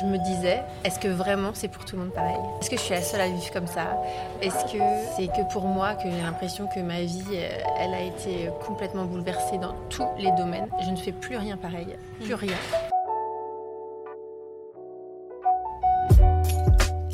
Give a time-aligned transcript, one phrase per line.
[0.00, 2.36] Je me disais, est-ce que vraiment c'est pour tout le monde pareil?
[2.60, 4.02] Est-ce que je suis la seule à vivre comme ça?
[4.42, 4.78] Est-ce que
[5.16, 7.48] c'est que pour moi que j'ai l'impression que ma vie, euh,
[7.78, 10.68] elle a été complètement bouleversée dans tous les domaines?
[10.84, 12.56] Je ne fais plus rien pareil, plus rien.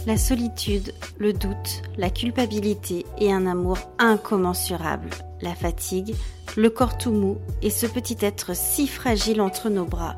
[0.06, 5.10] La solitude, le doute, la culpabilité et un amour incommensurable,
[5.42, 6.14] la fatigue,
[6.56, 10.16] le corps tout mou et ce petit être si fragile entre nos bras.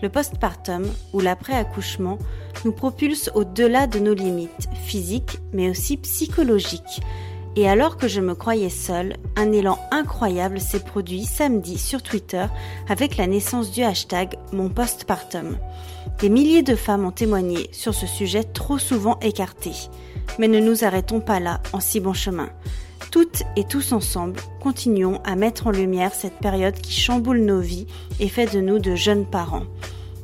[0.00, 2.18] Le postpartum ou l'après-accouchement
[2.64, 7.00] nous propulse au-delà de nos limites physiques mais aussi psychologiques.
[7.58, 12.44] Et alors que je me croyais seule, un élan incroyable s'est produit samedi sur Twitter
[12.86, 15.56] avec la naissance du hashtag mon postpartum.
[16.20, 19.72] Des milliers de femmes ont témoigné sur ce sujet trop souvent écarté.
[20.38, 22.50] Mais ne nous arrêtons pas là en si bon chemin.
[23.10, 27.86] Toutes et tous ensemble, continuons à mettre en lumière cette période qui chamboule nos vies
[28.20, 29.64] et fait de nous de jeunes parents.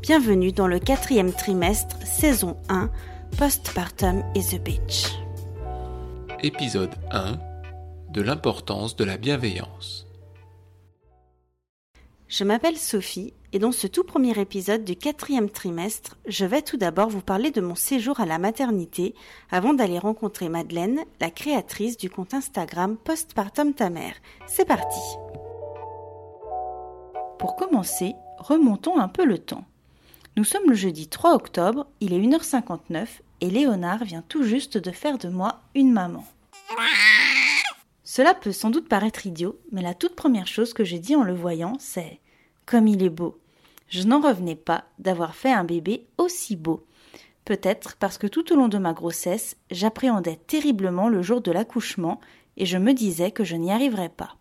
[0.02, 2.90] Bienvenue dans le quatrième trimestre, saison 1,
[3.38, 5.21] Postpartum is a Bitch.
[6.44, 7.38] Épisode 1
[8.10, 10.08] de l'importance de la bienveillance.
[12.26, 16.76] Je m'appelle Sophie et dans ce tout premier épisode du quatrième trimestre, je vais tout
[16.76, 19.14] d'abord vous parler de mon séjour à la maternité
[19.52, 24.16] avant d'aller rencontrer Madeleine, la créatrice du compte Instagram Postpartum ta mère.
[24.48, 24.98] C'est parti
[27.38, 29.64] Pour commencer, remontons un peu le temps.
[30.36, 33.06] Nous sommes le jeudi 3 octobre, il est 1h59
[33.42, 36.24] et Léonard vient tout juste de faire de moi une maman.
[38.04, 41.24] Cela peut sans doute paraître idiot, mais la toute première chose que j'ai dit en
[41.24, 42.20] le voyant, c'est
[42.66, 43.40] Comme il est beau.
[43.88, 46.86] Je n'en revenais pas d'avoir fait un bébé aussi beau.
[47.44, 52.20] Peut-être parce que tout au long de ma grossesse, j'appréhendais terriblement le jour de l'accouchement
[52.56, 54.36] et je me disais que je n'y arriverais pas.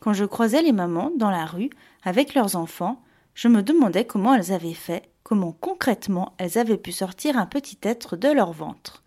[0.00, 1.70] Quand je croisais les mamans dans la rue
[2.02, 3.00] avec leurs enfants,
[3.34, 7.78] je me demandais comment elles avaient fait, comment concrètement elles avaient pu sortir un petit
[7.82, 9.02] être de leur ventre.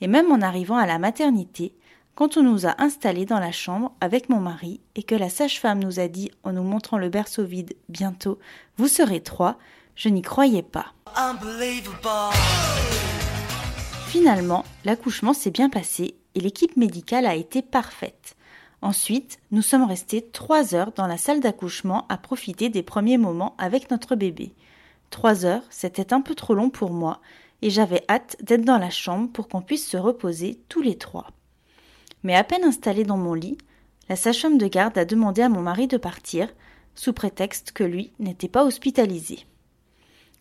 [0.00, 1.74] Et même en arrivant à la maternité,
[2.14, 5.80] quand on nous a installés dans la chambre avec mon mari et que la sage-femme
[5.80, 8.38] nous a dit en nous montrant le berceau vide bientôt
[8.78, 9.58] vous serez trois,
[9.96, 10.94] je n'y croyais pas.
[14.06, 18.34] Finalement, l'accouchement s'est bien passé et l'équipe médicale a été parfaite.
[18.80, 23.54] Ensuite, nous sommes restés trois heures dans la salle d'accouchement à profiter des premiers moments
[23.58, 24.54] avec notre bébé.
[25.10, 27.20] Trois heures, c'était un peu trop long pour moi,
[27.62, 31.28] et j'avais hâte d'être dans la chambre pour qu'on puisse se reposer tous les trois.
[32.22, 33.58] Mais à peine installé dans mon lit,
[34.08, 36.48] la sage-femme de garde a demandé à mon mari de partir,
[36.94, 39.46] sous prétexte que lui n'était pas hospitalisé.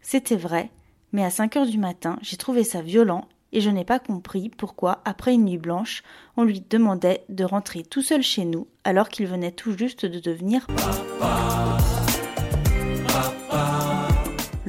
[0.02, 0.72] C'était vrai,
[1.12, 4.50] mais à cinq heures du matin, j'ai trouvé ça violent et je n'ai pas compris
[4.50, 6.04] pourquoi, après une nuit blanche,
[6.38, 10.20] on lui demandait de rentrer tout seul chez nous alors qu'il venait tout juste de
[10.20, 10.68] devenir.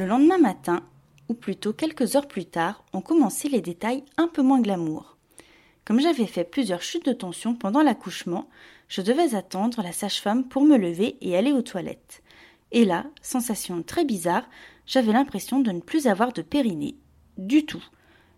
[0.06, 0.82] Le lendemain matin,
[1.28, 5.16] ou plutôt quelques heures plus tard, ont commencé les détails un peu moins glamour.
[5.84, 8.48] Comme j'avais fait plusieurs chutes de tension pendant l'accouchement,
[8.86, 12.22] je devais attendre la sage-femme pour me lever et aller aux toilettes.
[12.70, 14.48] Et là, sensation très bizarre,
[14.86, 16.94] j'avais l'impression de ne plus avoir de périnée.
[17.36, 17.84] Du tout.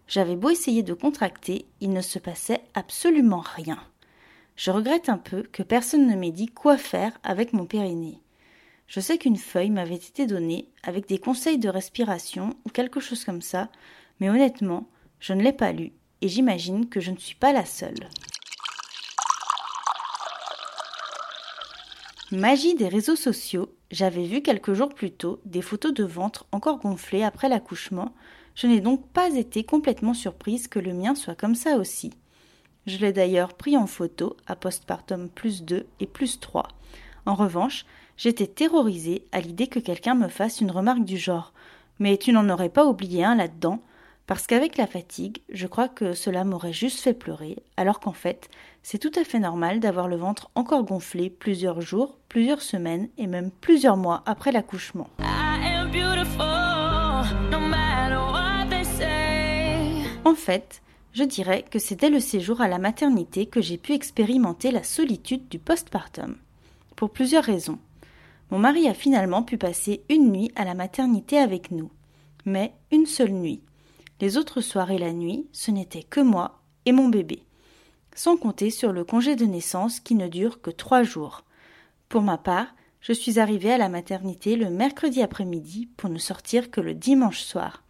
[0.06, 3.78] J'avais beau essayer de contracter, il ne se passait absolument rien.
[4.56, 8.22] Je regrette un peu que personne ne m'ait dit quoi faire avec mon périnée.
[8.88, 13.22] Je sais qu'une feuille m'avait été donnée avec des conseils de respiration ou quelque chose
[13.22, 13.68] comme ça,
[14.18, 14.88] mais honnêtement,
[15.20, 18.08] je ne l'ai pas lu et j'imagine que je ne suis pas la seule.
[22.32, 26.78] Magie des réseaux sociaux, j'avais vu quelques jours plus tôt des photos de ventre encore
[26.78, 28.14] gonflées après l'accouchement,
[28.54, 32.14] je n'ai donc pas été complètement surprise que le mien soit comme ça aussi.
[32.86, 36.68] Je l'ai d'ailleurs pris en photo à postpartum plus 2 et plus 3.
[37.26, 37.84] En revanche,
[38.18, 41.54] j'étais terrorisée à l'idée que quelqu'un me fasse une remarque du genre
[41.98, 43.80] Mais tu n'en aurais pas oublié un là-dedans
[44.26, 48.50] parce qu'avec la fatigue, je crois que cela m'aurait juste fait pleurer, alors qu'en fait,
[48.82, 53.26] c'est tout à fait normal d'avoir le ventre encore gonflé plusieurs jours, plusieurs semaines et
[53.26, 55.08] même plusieurs mois après l'accouchement.
[60.26, 60.82] En fait,
[61.14, 64.82] je dirais que c'est dès le séjour à la maternité que j'ai pu expérimenter la
[64.82, 66.36] solitude du postpartum.
[66.96, 67.78] Pour plusieurs raisons.
[68.50, 71.90] Mon mari a finalement pu passer une nuit à la maternité avec nous.
[72.44, 73.62] Mais une seule nuit.
[74.20, 77.44] Les autres soirs et la nuit, ce n'était que moi et mon bébé.
[78.14, 81.44] Sans compter sur le congé de naissance qui ne dure que trois jours.
[82.08, 86.70] Pour ma part, je suis arrivée à la maternité le mercredi après-midi pour ne sortir
[86.70, 87.84] que le dimanche soir.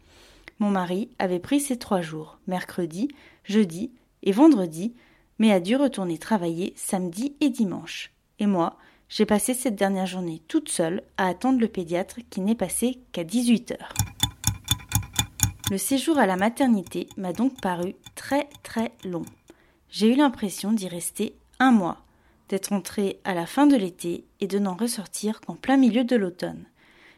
[0.58, 3.08] Mon mari avait pris ces trois jours, mercredi,
[3.44, 4.94] jeudi et vendredi,
[5.38, 8.12] mais a dû retourner travailler samedi et dimanche.
[8.40, 8.76] Et moi,
[9.08, 13.24] J'ai passé cette dernière journée toute seule à attendre le pédiatre qui n'est passé qu'à
[13.24, 13.94] 18 heures.
[15.70, 19.24] Le séjour à la maternité m'a donc paru très très long.
[19.90, 21.98] J'ai eu l'impression d'y rester un mois,
[22.50, 26.16] d'être entrée à la fin de l'été et de n'en ressortir qu'en plein milieu de
[26.16, 26.64] l'automne.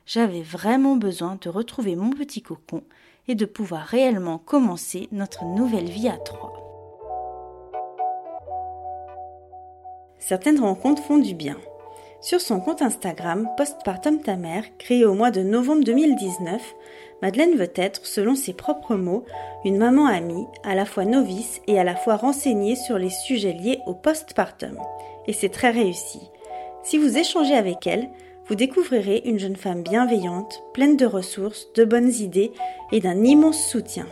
[0.07, 2.85] J'avais vraiment besoin de retrouver mon petit cocon
[3.27, 6.57] et de pouvoir réellement commencer notre nouvelle vie à trois.
[10.19, 11.57] Certaines rencontres font du bien.
[12.23, 16.61] Sur son compte Instagram Postpartum ta mère, créé au mois de novembre 2019,
[17.23, 19.25] Madeleine veut être, selon ses propres mots,
[19.65, 23.55] une maman amie, à la fois novice et à la fois renseignée sur les sujets
[23.55, 24.79] liés au postpartum.
[25.29, 26.21] Et c'est très réussi.
[26.83, 28.11] Si vous échangez avec elle,
[28.49, 32.53] vous découvrirez une jeune femme bienveillante, pleine de ressources, de bonnes idées
[32.93, 34.07] et d'un immense soutien.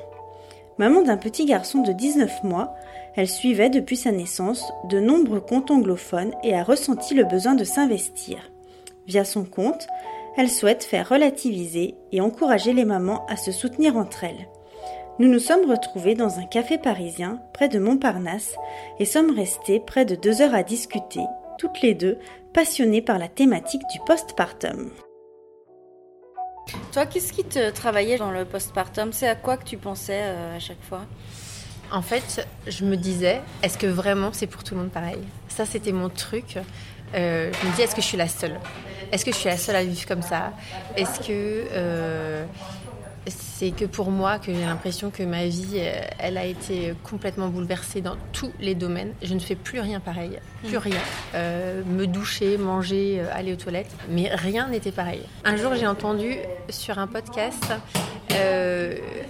[0.79, 2.75] Maman d'un petit garçon de 19 mois,
[3.19, 7.65] elle suivait depuis sa naissance de nombreux comptes anglophones et a ressenti le besoin de
[7.65, 8.39] s'investir.
[9.09, 9.89] Via son compte,
[10.37, 14.47] elle souhaite faire relativiser et encourager les mamans à se soutenir entre elles.
[15.19, 18.55] Nous nous sommes retrouvés dans un café parisien près de Montparnasse
[19.01, 21.25] et sommes restés près de deux heures à discuter,
[21.59, 22.19] toutes les deux
[22.55, 24.93] passionnées par la thématique du postpartum.
[26.93, 29.13] Toi, qu'est-ce qui te travaillait dans le postpartum?
[29.13, 31.01] C'est à quoi que tu pensais euh, à chaque fois?
[31.91, 35.21] En fait, je me disais, est-ce que vraiment c'est pour tout le monde pareil?
[35.49, 36.59] Ça, c'était mon truc.
[37.15, 38.59] Euh, je me dis, est-ce que je suis la seule?
[39.11, 40.53] Est-ce que je suis la seule à vivre comme ça?
[40.97, 42.45] Est-ce que euh,
[43.27, 47.49] c'est que pour moi que j'ai l'impression que ma vie, euh, elle a été complètement
[47.49, 49.15] bouleversée dans tous les domaines?
[49.23, 50.81] Je ne fais plus rien pareil, plus mm.
[50.81, 51.01] rien.
[51.87, 55.23] me doucher, manger, aller aux toilettes, mais rien n'était pareil.
[55.45, 56.37] Un jour, j'ai entendu
[56.69, 57.73] sur un podcast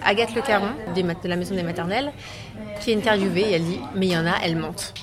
[0.03, 2.11] Agathe Le Caron, de la Maison des Maternelles,
[2.81, 4.93] qui est interviewée et elle dit, mais il y en a, elles mentent.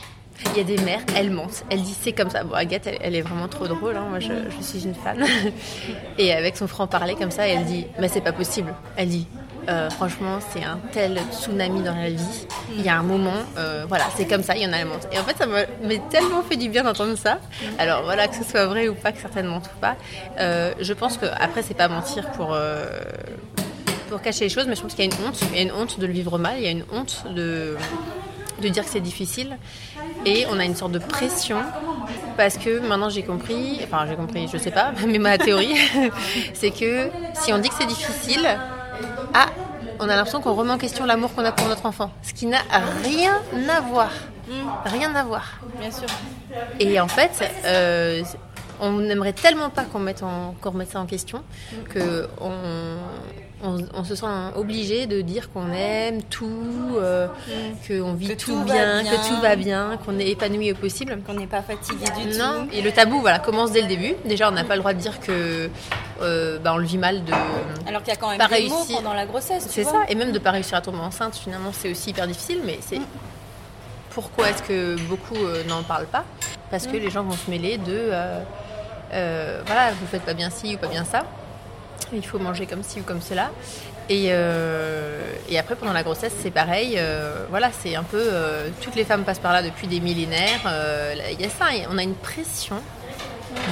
[0.52, 1.64] Il y a des mères, elles mentent.
[1.70, 2.44] Elles disent c'est comme ça.
[2.44, 3.96] Bon, Agathe, elle, est vraiment trop drôle.
[3.96, 4.06] Hein.
[4.08, 5.24] Moi, je, suis une fan.
[6.18, 8.74] Et avec son franc-parler comme ça, elle dit Mais c'est pas possible.
[8.96, 9.26] Elle dit
[9.68, 12.46] euh, Franchement, c'est un tel tsunami dans la vie.
[12.76, 14.86] Il y a un moment, euh, voilà, c'est comme ça, il y en a, elles
[14.86, 15.08] mentent.
[15.10, 15.64] Et en fait, ça m'a
[16.10, 17.38] tellement fait du bien d'entendre ça.
[17.78, 19.96] Alors, voilà, que ce soit vrai ou pas, que certaines mentent ou pas.
[20.38, 22.54] Euh, je pense que, après, c'est pas mentir pour
[24.08, 25.40] pour cacher les choses, mais je pense qu'il y a une honte.
[25.52, 27.76] Il y a une honte de le vivre mal, il y a une honte de,
[28.62, 29.58] de dire que c'est difficile.
[30.24, 31.58] Et on a une sorte de pression
[32.36, 35.76] parce que maintenant j'ai compris, enfin j'ai compris, je sais pas, mais ma théorie,
[36.54, 38.46] c'est que si on dit que c'est difficile,
[39.34, 39.46] ah,
[39.98, 42.46] on a l'impression qu'on remet en question l'amour qu'on a pour notre enfant, ce qui
[42.46, 42.62] n'a
[43.04, 44.10] rien à voir.
[44.84, 45.58] Rien à voir.
[45.80, 46.06] Bien sûr.
[46.78, 48.22] Et en fait, euh,
[48.80, 50.22] on n'aimerait tellement pas qu'on mette,
[50.62, 51.42] remette ça en question
[51.88, 52.52] que on,
[54.04, 57.26] se sent obligé de dire qu'on aime tout, euh,
[57.86, 61.18] qu'on vit tout, bien, que tout va bien, qu'on est épanoui au possible.
[61.26, 62.68] Qu'on n'est pas fatigué du non.
[62.72, 64.14] Et le tabou voilà, commence dès le début.
[64.24, 65.70] Déjà, on n'a pas le droit de dire que
[66.20, 67.32] euh, bah, on le vit mal de.
[67.86, 69.66] Alors qu'il y a quand même pas des mots pendant la grossesse.
[69.68, 70.02] C'est ça.
[70.08, 72.60] Et même de pas réussir à tomber enceinte, finalement, c'est aussi hyper difficile.
[72.64, 72.98] Mais c'est.
[72.98, 73.06] Mm.
[74.10, 76.24] Pourquoi est-ce que beaucoup euh, n'en parlent pas?
[76.70, 77.00] Parce que mm.
[77.00, 78.10] les gens vont se mêler de.
[79.10, 81.24] Voilà, vous faites pas bien ci ou pas bien ça.
[82.12, 83.50] Il faut manger comme ci ou comme cela.
[84.08, 85.20] Et, euh,
[85.58, 86.94] après, pendant la grossesse, c'est pareil.
[86.96, 88.30] Euh, voilà, c'est un peu.
[88.80, 90.60] toutes les femmes passent par là depuis des millénaires.
[91.32, 92.76] Il y a ça, on a une pression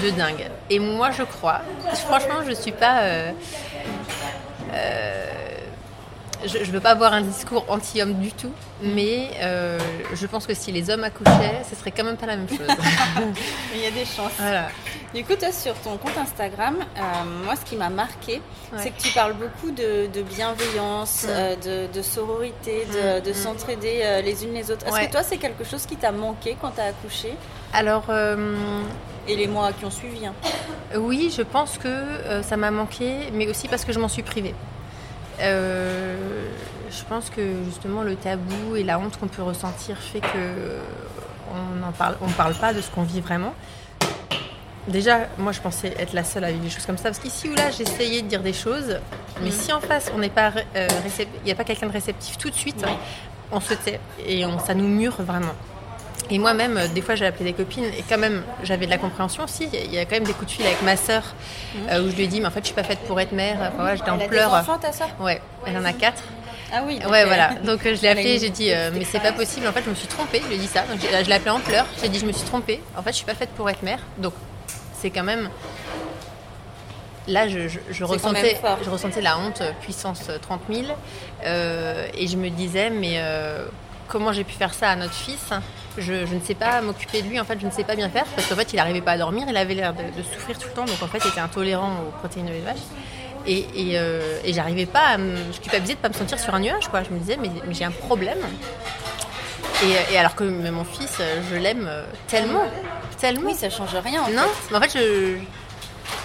[0.03, 0.49] de dingue.
[0.71, 1.61] Et moi, je crois.
[2.07, 3.03] Franchement, je suis pas
[6.47, 9.79] je ne veux pas avoir un discours anti-homme du tout, mais euh,
[10.15, 12.67] je pense que si les hommes accouchaient, ce serait quand même pas la même chose.
[13.75, 14.33] Il y a des chances.
[15.15, 17.01] Du coup, toi, sur ton compte Instagram, euh,
[17.45, 18.43] moi, ce qui m'a marqué,
[18.77, 22.87] c'est que tu parles beaucoup de, bienveillance, euh, de, sororité,
[23.25, 24.87] de, s'entraider les unes les autres.
[24.87, 27.35] Est-ce que toi, c'est quelque chose qui t'a manqué quand tu as accouché?
[27.73, 28.05] Alors.
[29.27, 30.35] Et les mois qui ont suivi hein.
[30.97, 31.89] Oui, je pense que
[32.43, 34.55] ça m'a manqué, mais aussi parce que je m'en suis privée.
[35.41, 36.49] Euh,
[36.91, 40.79] je pense que justement le tabou et la honte qu'on peut ressentir fait que
[41.53, 43.55] on ne parle, on parle pas de ce qu'on vit vraiment.
[44.89, 47.49] Déjà, moi je pensais être la seule à vivre des choses comme ça, parce qu'ici
[47.49, 48.99] ou là j'essayais de dire des choses,
[49.43, 49.53] mais mm.
[49.53, 50.89] si en face on n'est pas, euh,
[51.19, 52.85] il n'y a pas quelqu'un de réceptif tout de suite,
[53.51, 55.55] on se tait et on, ça nous mure vraiment.
[56.31, 58.99] Et moi-même, euh, des fois, j'ai appelé des copines et quand même, j'avais de la
[58.99, 59.69] compréhension aussi.
[59.73, 61.23] Il y a quand même des coups de fil avec ma sœur
[61.75, 61.89] mhm.
[61.91, 63.33] euh, où je lui ai dit, mais en fait, je suis pas faite pour être
[63.33, 63.57] mère.
[63.61, 64.51] Enfin, voilà, j'étais en pleurs.
[64.51, 65.09] Des enfants, ta sœur?
[65.21, 66.23] Ouais, elle en a quatre.
[66.73, 66.99] Ah oui.
[67.09, 67.55] Ouais, voilà.
[67.65, 69.67] Donc je l'ai appelée, j'ai dit, euh, mais c'est pas possible.
[69.69, 70.41] En fait, je me suis trompée.
[70.43, 70.83] Je lui ai dit ça.
[70.83, 71.87] Donc je l'ai appelée en pleurs.
[72.03, 72.81] J'ai dit, je me suis trompée.
[72.97, 74.01] En fait, je suis pas faite pour être mère.
[74.19, 74.33] Donc
[75.01, 75.51] c'est quand même.
[77.27, 80.87] Là, je, je, ressentais, je ressentais la honte puissance 30 000.
[81.45, 83.19] et je me disais, mais
[84.09, 85.53] comment j'ai pu faire ça à notre fils
[85.97, 88.09] je, je ne sais pas m'occuper de lui, en fait, je ne sais pas bien
[88.09, 90.59] faire, parce qu'en fait, il n'arrivait pas à dormir, il avait l'air de, de souffrir
[90.59, 92.79] tout le temps, donc en fait, il était intolérant aux protéines de lait de vache.
[93.47, 96.55] Et, et, euh, et j'arrivais pas à me, je culpabilisais de pas me sentir sur
[96.55, 97.03] un nuage, quoi.
[97.03, 98.39] Je me disais, mais, mais j'ai un problème.
[99.85, 101.19] Et, et alors que mon fils,
[101.51, 102.65] je l'aime euh, tellement,
[103.19, 103.51] tellement.
[103.51, 104.23] Oui, ça change rien.
[104.23, 105.37] En non, mais en fait, je,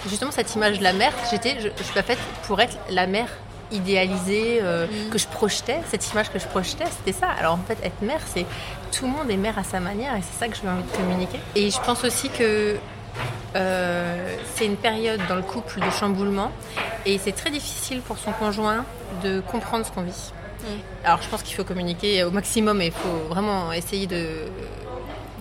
[0.08, 3.06] justement, cette image de la mère, j'étais, je, je suis pas faite pour être la
[3.06, 3.28] mère
[3.72, 7.28] idéalisée euh, que je projetais, cette image que je projetais, c'était ça.
[7.38, 8.46] Alors en fait, être mère, c'est
[8.92, 10.96] tout le monde est mère à sa manière et c'est ça que j'ai envie de
[10.96, 11.38] communiquer.
[11.54, 12.76] Et je pense aussi que
[13.56, 16.50] euh, c'est une période dans le couple de chamboulement
[17.06, 18.84] et c'est très difficile pour son conjoint
[19.22, 20.32] de comprendre ce qu'on vit.
[20.62, 20.64] Mm.
[21.04, 24.44] Alors je pense qu'il faut communiquer au maximum et il faut vraiment essayer de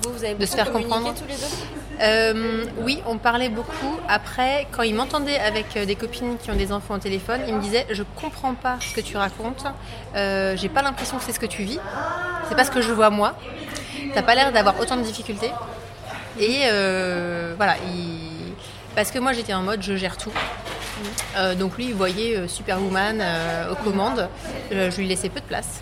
[0.04, 1.14] Vous, vous avez de se faire comprendre.
[1.14, 1.79] tous les deux?
[2.02, 4.00] Euh, oui, on parlait beaucoup.
[4.08, 7.56] Après, quand il m'entendait avec euh, des copines qui ont des enfants au téléphone, il
[7.56, 9.66] me disait Je comprends pas ce que tu racontes.
[10.16, 11.80] Euh, J'ai pas l'impression que c'est ce que tu vis.
[12.48, 13.36] C'est pas ce que je vois moi.
[14.14, 15.52] T'as pas l'air d'avoir autant de difficultés.
[16.40, 16.62] Et
[17.58, 17.76] voilà.
[17.94, 18.54] il-
[18.96, 20.32] Parce que moi, j'étais en mode Je gère tout.
[21.58, 23.22] Donc lui, il voyait Superwoman
[23.72, 24.28] aux commandes.
[24.72, 25.82] Je lui laissais peu de place.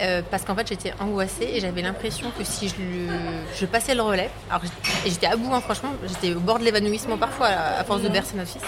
[0.00, 3.16] Euh, parce qu'en fait j'étais angoissée et j'avais l'impression que si je, le-
[3.54, 4.62] je passais le relais, alors
[5.06, 8.08] et j'étais à bout hein, franchement, j'étais au bord de l'évanouissement parfois à, force de
[8.08, 8.62] bercer notre fils.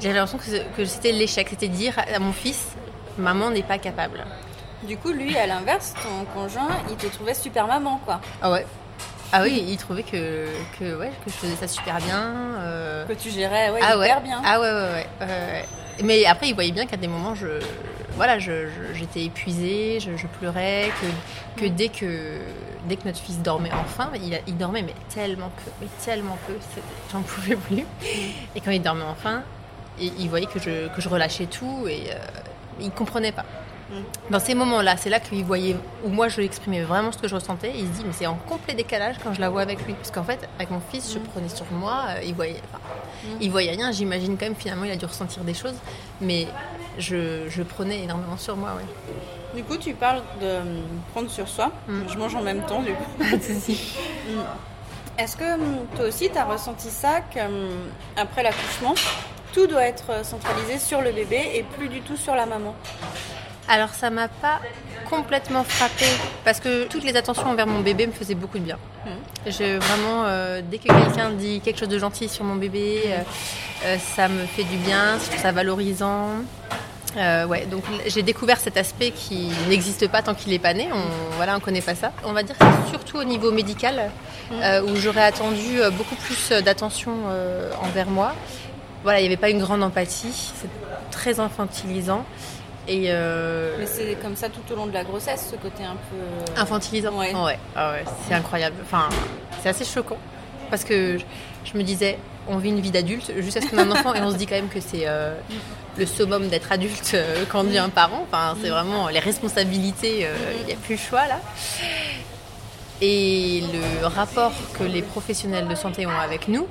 [0.00, 0.38] J'avais l'impression
[0.76, 2.66] que, c'était l'échec, c'était dire à mon fils,
[3.18, 4.24] maman n'est pas capable.
[4.82, 8.20] Du coup, lui, à l'inverse, ton conjoint, il te trouvait super maman, quoi.
[8.42, 8.66] Ah ouais.
[9.32, 10.46] Ah oui, il trouvait que,
[10.78, 12.34] que, ouais, que je faisais ça super bien.
[12.58, 14.12] euh, Que tu gérais ouais, ah ouais.
[14.22, 14.40] bien.
[14.44, 15.26] Ah ouais, ouais, ouais.
[15.26, 15.64] ouais.
[16.04, 17.46] Mais après, il voyait bien qu'à des moments, je,
[18.16, 22.38] voilà, j'étais épuisée, je, je pleurais, que, que dès que
[22.88, 24.10] dès que notre fils dormait enfin,
[24.46, 26.54] il, dormait mais tellement peu, mais tellement peu,
[27.12, 27.84] j'en pouvais plus.
[28.54, 29.42] Et quand il dormait enfin,
[30.00, 32.18] il, il voyait que je, que je relâchais tout et euh,
[32.80, 33.44] il comprenait pas.
[34.30, 37.28] Dans ces moments-là, c'est là qu'il voyait, où moi je lui exprimais vraiment ce que
[37.28, 37.72] je ressentais.
[37.74, 39.94] Il se dit, mais c'est en complet décalage quand je la vois avec lui.
[39.94, 42.82] Parce qu'en fait, avec mon fils, je prenais sur moi, euh, il voyait, enfin,
[43.40, 43.92] il voyait rien.
[43.92, 45.76] J'imagine quand même, finalement, il a dû ressentir des choses.
[46.20, 46.48] Mais
[46.98, 48.84] je, je prenais énormément sur moi, ouais.
[49.54, 50.62] Du coup, tu parles de euh,
[51.12, 51.70] prendre sur soi.
[51.88, 52.00] Mm.
[52.12, 53.10] Je mange en même temps, du coup.
[54.26, 54.40] Mm.
[55.18, 55.44] Est-ce que
[55.94, 58.94] toi aussi, tu as ressenti ça qu'après l'accouchement,
[59.52, 62.74] tout doit être euh, centralisé sur le bébé et plus du tout sur la maman?
[63.68, 64.60] Alors ça m'a pas
[65.08, 66.04] complètement frappée
[66.44, 68.78] parce que toutes les attentions envers mon bébé me faisaient beaucoup de bien.
[69.46, 73.18] Je vraiment euh, dès que quelqu'un dit quelque chose de gentil sur mon bébé, euh,
[73.84, 76.28] euh, ça me fait du bien, je trouve ça valorisant.
[77.48, 80.86] Ouais, donc j'ai découvert cet aspect qui n'existe pas tant qu'il n'est pas né.
[80.92, 82.12] On, voilà, on connaît pas ça.
[82.24, 84.10] On va dire que c'est surtout au niveau médical
[84.52, 87.12] euh, où j'aurais attendu beaucoup plus d'attention
[87.80, 88.34] envers moi.
[89.02, 90.52] Voilà, il n'y avait pas une grande empathie.
[90.60, 90.68] C'est
[91.10, 92.26] très infantilisant
[92.88, 95.96] et euh, Mais c'est comme ça tout au long de la grossesse, ce côté un
[95.96, 96.16] peu.
[96.16, 97.18] euh, infantilisant.
[97.18, 97.34] Ouais.
[97.34, 98.76] Ouais, ah ouais, c'est incroyable.
[98.82, 99.08] Enfin,
[99.62, 100.18] c'est assez choquant
[100.70, 101.18] parce que
[101.64, 104.20] je, me disais, on vit une vie d'adulte jusqu'à ce qu'on ait un enfant et
[104.20, 105.34] on se dit quand même que c'est euh,
[105.98, 108.24] le summum d'être adulte euh, quand on devient un parent.
[108.30, 110.26] Enfin, c'est vraiment les responsabilités,
[110.60, 111.40] il n'y a plus le choix là.
[113.02, 116.66] Et le rapport que les professionnels de santé ont avec nous,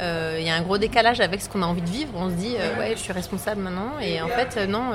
[0.00, 2.12] euh, il y a un gros décalage avec ce qu'on a envie de vivre.
[2.16, 3.92] On se dit, euh, ouais, je suis responsable maintenant.
[4.00, 4.90] Et en fait, euh, non.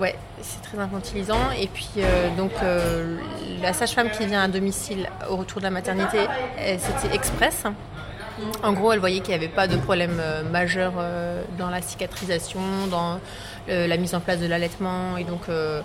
[0.00, 1.50] ouais, c'est très infantilisant.
[1.58, 1.90] Et puis,
[2.38, 2.52] donc,
[3.60, 6.20] la sage-femme qui vient à domicile au retour de la maternité,
[6.56, 7.64] c'était express.
[8.62, 11.80] En gros, elle voyait qu'il n'y avait pas de problème euh, majeur euh, dans la
[11.80, 13.18] cicatrisation, dans
[13.68, 15.16] euh, la mise en place de l'allaitement.
[15.16, 15.80] Et donc, euh,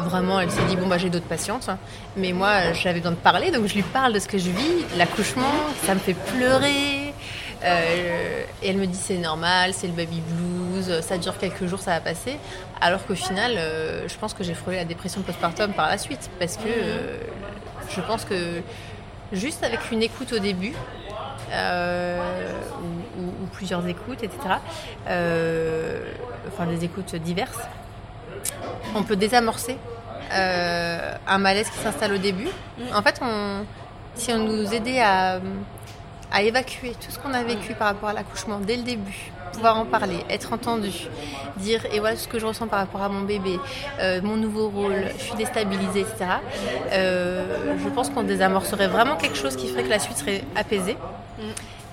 [0.00, 1.68] vraiment, elle s'est dit bon, bah, j'ai d'autres patientes.
[2.16, 4.84] Mais moi, j'avais besoin de parler, donc je lui parle de ce que je vis,
[4.96, 5.52] l'accouchement,
[5.84, 7.12] ça me fait pleurer.
[8.62, 11.92] Et elle me dit c'est normal, c'est le baby blues, ça dure quelques jours, ça
[11.92, 12.36] va passer.
[12.78, 13.52] Alors qu'au final,
[14.06, 16.30] je pense que j'ai frôlé la dépression postpartum par la suite.
[16.38, 17.16] Parce que euh,
[17.88, 18.60] je pense que
[19.32, 20.74] juste avec une écoute au début,
[22.82, 24.38] ou, ou- ou plusieurs écoutes, etc.,
[25.08, 26.00] euh,
[26.48, 27.58] enfin des écoutes diverses,
[28.94, 29.76] on peut désamorcer
[30.32, 32.48] euh, un malaise qui s'installe au début.
[32.94, 33.64] En fait, on,
[34.14, 35.40] si on nous aidait à,
[36.32, 39.78] à évacuer tout ce qu'on a vécu par rapport à l'accouchement dès le début, pouvoir
[39.78, 40.90] en parler, être entendu,
[41.56, 43.60] dire et voilà ce que je ressens par rapport à mon bébé,
[44.00, 46.40] euh, mon nouveau rôle, je suis déstabilisée, etc.
[46.92, 50.96] euh, je pense qu'on désamorcerait vraiment quelque chose qui ferait que la suite serait apaisée.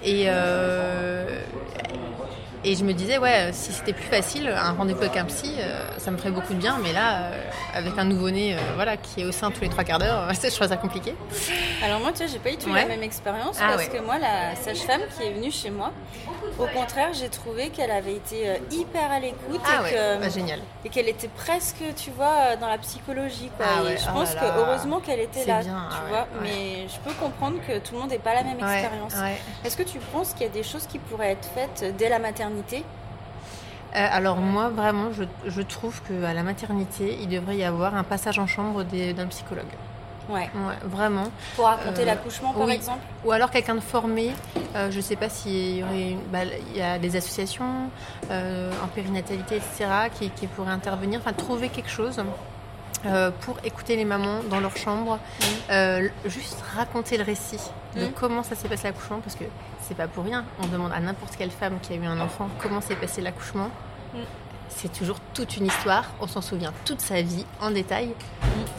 [0.03, 1.41] Et, euh,
[2.63, 5.83] Et je me disais, ouais, si c'était plus facile, un rendez-vous avec un psy, euh,
[5.97, 6.77] ça me ferait beaucoup de bien.
[6.83, 7.41] Mais là, euh,
[7.73, 10.47] avec un nouveau-né euh, voilà, qui est au sein tous les trois quarts d'heure, je
[10.55, 11.15] trouve ça compliqué.
[11.83, 12.81] Alors moi, tu sais, j'ai pas eu tout Ouais.
[12.81, 13.97] la même expérience Ah parce ouais.
[13.97, 15.91] que moi, la sage-femme qui est venue chez moi,
[16.59, 20.21] au contraire, j'ai trouvé qu'elle avait été euh, hyper à l'écoute Ah et ouais, que-
[20.21, 20.59] bah, génial.
[20.85, 23.49] et qu'elle était presque, tu vois, euh, dans la psychologie.
[23.57, 23.65] Quoi.
[23.67, 24.53] Ah Et je oh pense là que là.
[24.59, 26.27] heureusement qu'elle était là, bien, tu ah vois.
[26.43, 29.13] Mais je peux comprendre que tout le monde n'ait pas la même expérience.
[29.65, 32.19] Est-ce que tu penses qu'il y a des choses qui pourraient être faites dès la
[32.19, 32.50] maternité
[33.93, 38.03] Euh, alors moi, vraiment, je, je trouve qu'à la maternité, il devrait y avoir un
[38.03, 39.65] passage en chambre d'un psychologue.
[40.29, 40.49] Ouais.
[40.55, 41.25] Ouais, vraiment.
[41.57, 42.73] Pour raconter Euh, l'accouchement, par oui.
[42.73, 44.31] exemple Ou alors quelqu'un de formé.
[44.75, 47.89] euh, je ne sais pas s'il y aurait une- bah, il y a des associations
[48.29, 51.19] euh, en périnatalité, etc., qui, qui pourraient intervenir.
[51.19, 52.23] Enfin, trouver quelque chose.
[53.05, 55.19] Euh, pour écouter les mamans dans leur chambre,
[55.69, 57.59] euh, juste raconter le récit
[57.95, 58.11] de Mhm.
[58.13, 59.43] comment ça s'est passé l'accouchement, parce que
[59.87, 60.45] c'est pas pour rien.
[60.63, 63.69] On demande à n'importe quelle femme qui a eu un enfant comment s'est passé l'accouchement.
[64.13, 64.21] Mhm.
[64.69, 66.05] C'est toujours toute une histoire.
[66.21, 68.13] On s'en souvient toute sa vie en détail.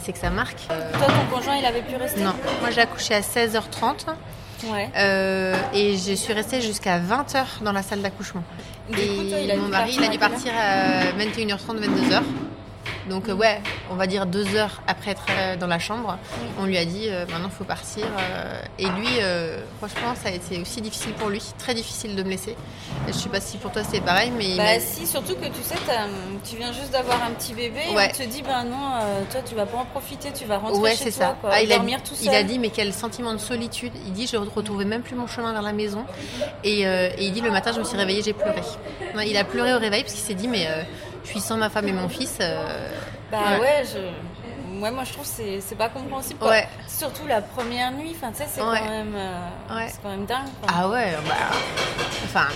[0.01, 0.57] C'est que ça marque.
[0.71, 4.07] Euh, Toi, ton conjoint, il avait pu rester non, moi j'ai accouché à 16h30
[4.71, 4.89] Ouais.
[4.95, 8.43] euh, et je suis restée jusqu'à 20h dans la salle d'accouchement.
[8.87, 12.21] Coup, toi, Et mon mari, il a dû partir partir à 21h30, 22h.
[13.09, 16.17] Donc euh, ouais, on va dire deux heures après être euh, dans la chambre,
[16.59, 18.05] on lui a dit euh, maintenant faut partir.
[18.05, 19.07] euh, et lui,
[19.79, 22.55] franchement, ça a été aussi difficile pour lui, très difficile de me laisser.
[23.07, 25.45] Et je sais pas si pour toi c'est pareil, mais il Bah si, surtout que
[25.47, 25.75] tu sais,
[26.43, 28.09] tu viens juste d'avoir un petit bébé et Ouais.
[28.13, 28.91] on te dit, ben non,
[29.31, 31.37] toi tu vas pas en profiter, tu vas rentrer Ouais, chez toi, ça.
[31.41, 32.27] quoi, Ah, il, a, dormir tout seul.
[32.27, 33.91] il a dit, mais quel sentiment de solitude.
[34.05, 36.05] Il dit, je retrouvais même plus mon chemin vers la maison.
[36.63, 38.61] Et, et il dit, le matin, je me suis réveillée, j'ai pleuré.
[39.27, 40.67] Il a pleuré au réveil parce qu'il s'est dit, mais
[41.23, 42.37] je suis sans ma femme et mon fils.
[42.41, 42.87] euh,
[43.31, 43.59] Bah Ouais.
[43.59, 44.79] ouais, je...
[44.81, 46.39] Ouais, moi je trouve que c'est pas compréhensible.
[46.39, 46.49] quoi.
[46.49, 46.67] Ouais.
[46.87, 48.79] Surtout la première nuit, enfin, tu sais, c'est Ouais.
[48.79, 50.47] quand, même, euh, quand même dingue.
[50.61, 50.69] quoi.
[50.75, 51.35] Ah ouais, bah,
[52.25, 52.47] enfin,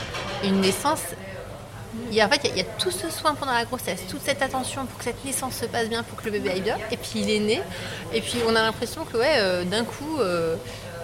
[0.43, 1.01] une naissance.
[2.09, 3.53] Il y a, en fait, il y, a, il y a tout ce soin pendant
[3.53, 6.31] la grossesse, toute cette attention pour que cette naissance se passe bien, pour que le
[6.31, 6.77] bébé aille bien.
[6.91, 7.61] Et puis il est né.
[8.13, 10.55] Et puis on a l'impression que ouais, euh, d'un coup, euh,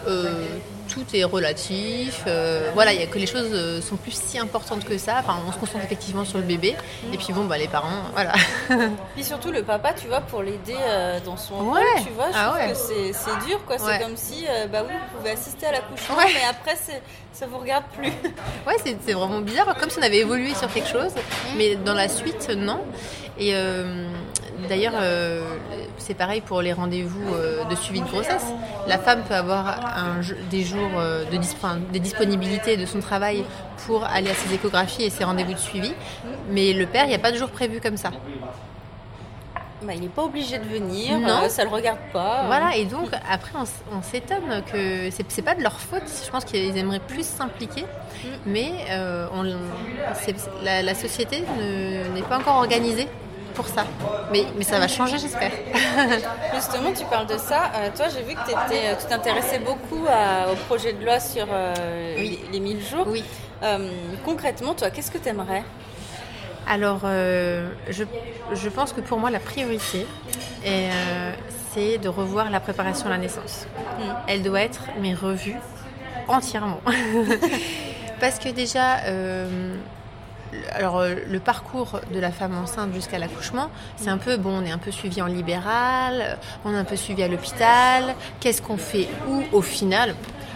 [0.07, 0.45] euh,
[0.89, 2.23] tout est relatif.
[2.27, 5.17] euh, voilà, il y a que les choses euh, sont plus si importantes que ça.
[5.19, 6.75] Enfin, on se concentre effectivement sur le bébé.
[7.13, 8.33] Et puis bon, bah les parents, voilà.
[9.15, 11.79] Puis surtout le papa, tu vois, pour l'aider euh, dans son Ouais.
[11.81, 12.71] rôle, tu vois, je Ah trouve ouais.
[12.71, 13.77] que c'est c'est dur, quoi.
[13.77, 13.99] C'est Ouais.
[13.99, 16.31] comme si, euh, bah oui, vous pouvez assister à l'accouchement, Ouais.
[16.33, 18.11] mais après, c'est- ça vous regarde plus.
[18.67, 21.11] Ouais, c'est c'est vraiment bizarre, comme si on avait évolué sur quelque chose,
[21.57, 22.81] mais dans la suite, non.
[23.39, 23.55] Et
[24.67, 25.41] d'ailleurs, euh,
[25.97, 28.45] c'est pareil pour les rendez-vous euh, de suivi de grossesse.
[28.87, 32.99] La femme peut avoir un, des jours euh, de dis- enfin, des disponibilités de son
[32.99, 33.43] travail
[33.85, 35.93] pour aller à ses échographies et ses rendez-vous de suivi,
[36.49, 38.11] mais le père, il n'y a pas de jour prévu comme ça.
[39.81, 41.49] Bah, il n'est pas obligé de venir, Non.
[41.49, 42.43] ça le regarde pas.
[42.45, 46.77] Voilà, et donc après on, s'étonne que c'est pas de leur faute, je pense qu'ils
[46.77, 47.83] aimeraient plus s'impliquer,
[48.45, 48.71] mais
[49.35, 49.43] on-
[50.13, 53.09] c'est- la, la société ne- n'est pas encore organisée
[53.53, 53.85] pour ça.
[54.31, 55.51] Mais, mais ça va changer, j'espère.
[56.55, 57.71] Justement, tu parles de ça.
[57.75, 61.19] Euh, toi, j'ai vu que t'étais- euh, tu t'intéressais beaucoup à- au projet de loi
[61.19, 62.39] sur euh, Oui.
[62.51, 63.05] les, les 1000 jours.
[63.07, 63.23] Oui.
[63.63, 63.89] Euh,
[64.25, 65.63] concrètement, toi, qu'est-ce que tu aimerais
[66.67, 68.03] Alors, euh, je,
[68.53, 70.05] je pense que pour moi, la priorité,
[70.65, 71.31] est, euh,
[71.73, 73.67] c'est de revoir la préparation à la naissance.
[74.27, 75.55] Elle doit être, mais revue
[76.27, 76.81] entièrement.
[78.19, 79.75] Parce que déjà, euh,
[80.71, 84.65] alors, euh, le parcours de la femme enceinte jusqu'à l'accouchement, c'est un peu, bon, on
[84.65, 88.77] est un peu suivi en libéral, on est un peu suivi à l'hôpital, qu'est-ce qu'on
[88.77, 90.15] fait où au final?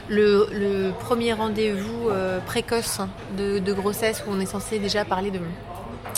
[0.09, 3.01] Le, premier rendez-vous euh, précoce
[3.37, 5.39] de, de grossesse où on est censé déjà parler de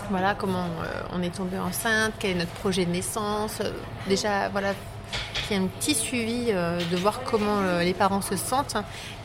[0.10, 3.72] voilà comment euh, on est tombé enceinte, quel est notre projet de naissance, euh,
[4.08, 4.74] déjà voilà
[5.50, 8.76] qu'il y ait un petit suivi euh, de voir comment euh, les parents se sentent.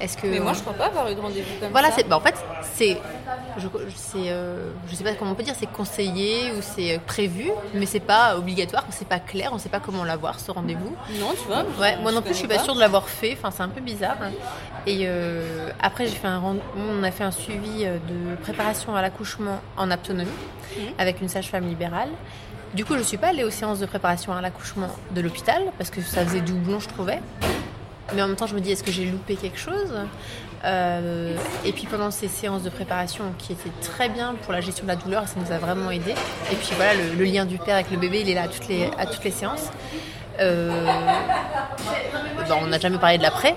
[0.00, 2.02] Est-ce que Mais moi, je crois pas avoir eu de rendez-vous comme voilà, ça.
[2.08, 2.98] bah, en fait c'est
[3.58, 7.86] je c'est euh, sais pas comment on peut dire, c'est conseillé ou c'est prévu, mais
[7.86, 10.96] c'est pas obligatoire, c'est pas clair, on sait pas comment l'avoir ce rendez-vous.
[11.20, 11.64] Non, tu vois.
[11.78, 13.34] Ouais, moi non plus, je suis connais pas sûre de l'avoir fait.
[13.34, 14.16] Enfin, c'est un peu bizarre.
[14.86, 15.06] Et
[15.80, 20.30] après, j'ai fait un on a fait un suivi de préparation à l'accouchement en autonomie
[20.98, 22.08] avec une sage-femme libérale.
[22.74, 25.90] Du coup, je suis pas allée aux séances de préparation à l'accouchement de l'hôpital parce
[25.90, 27.20] que ça faisait doublon, je trouvais.
[28.14, 29.94] Mais en même temps, je me dis, est-ce que j'ai loupé quelque chose?
[30.64, 34.84] Euh, Et puis pendant ces séances de préparation qui étaient très bien pour la gestion
[34.84, 36.12] de la douleur, ça nous a vraiment aidé.
[36.50, 38.68] Et puis voilà, le, lien du père avec le bébé, il est là à toutes
[39.24, 39.70] les, séances.
[40.40, 40.84] Euh,
[42.48, 43.54] ben, on n'a jamais parlé de l'après.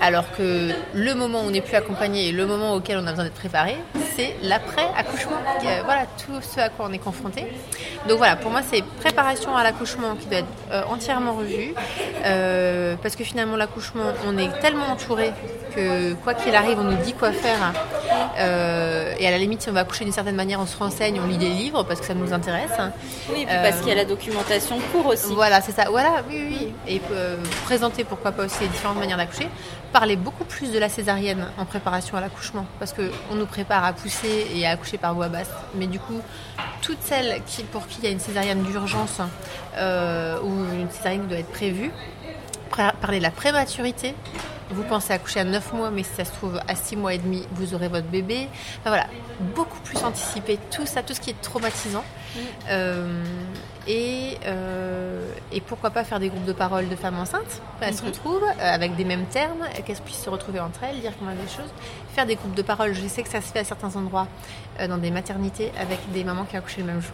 [0.00, 3.10] Alors que le moment où on n'est plus accompagné et le moment auquel on a
[3.10, 3.76] besoin d'être préparé,
[4.16, 5.38] c'est l'après-accouchement.
[5.64, 7.46] Euh, voilà, tout ce à quoi on est confronté.
[8.08, 11.74] Donc voilà, pour moi, c'est préparation à l'accouchement qui doit être euh, entièrement revue.
[12.24, 15.32] Euh, parce que finalement, l'accouchement, on est tellement entouré
[15.74, 17.72] que quoi qu'il arrive, on nous dit quoi faire.
[18.38, 21.20] Euh, et à la limite, si on va accoucher d'une certaine manière, on se renseigne,
[21.22, 22.72] on lit des livres parce que ça nous intéresse.
[23.30, 25.34] Oui, et puis parce qu'il y a la documentation pour aussi.
[25.34, 25.86] Voilà, c'est ça.
[25.90, 26.72] Voilà, oui, oui.
[26.86, 29.48] Et euh, présenter pourquoi pas aussi les différentes manières d'accoucher.
[29.92, 33.92] Parler beaucoup plus de la césarienne en préparation à l'accouchement parce qu'on nous prépare à
[33.92, 35.50] pousser et à accoucher par voie basse.
[35.74, 36.20] Mais du coup,
[36.82, 39.20] toutes celles qui, pour qui il y a une césarienne d'urgence
[39.76, 41.92] euh, ou une césarienne qui doit être prévue,
[43.00, 44.14] parler de la prématurité.
[44.70, 47.18] Vous pensez accoucher à 9 mois, mais si ça se trouve à 6 mois et
[47.18, 48.48] demi, vous aurez votre bébé.
[48.80, 49.06] Enfin, voilà,
[49.54, 52.04] beaucoup plus anticiper tout ça, tout ce qui est traumatisant.
[52.34, 52.38] Mm.
[52.70, 53.24] Euh,
[53.86, 58.00] et, euh, et pourquoi pas faire des groupes de parole de femmes enceintes Elles se
[58.02, 58.08] Mhm.
[58.08, 61.48] retrouvent euh, avec des mêmes termes, qu'elles puissent se retrouver entre elles, dire comment des
[61.48, 61.70] choses.
[62.14, 64.26] Faire des groupes de parole, je sais que ça se fait à certains endroits,
[64.88, 67.12] dans des maternités, avec des mamans qui ont accouché le même jour.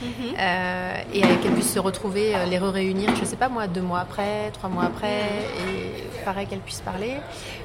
[0.00, 0.34] Mhm.
[0.38, 4.00] Euh, et qu'elles puissent se retrouver, euh, les réunir, je sais pas moi, deux mois
[4.00, 7.16] après, trois mois après, et pareil qu'elles puissent parler.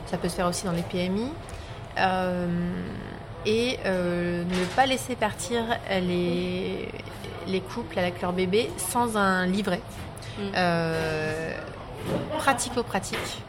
[0.08, 1.30] Ça peut se faire aussi dans les PMI.
[1.98, 2.48] Euh,
[3.46, 6.90] et euh, ne pas laisser partir les,
[7.48, 9.82] les couples avec leur bébé sans un livret.
[10.40, 10.52] Mm.
[12.38, 13.44] Pratico-pratique